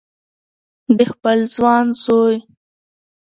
[0.97, 2.37] د خپل ځوان زوی